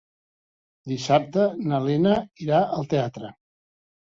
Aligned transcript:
Dissabte 0.91 1.45
na 1.73 1.81
Lena 1.89 2.17
irà 2.47 2.63
al 2.79 2.91
teatre. 2.95 3.31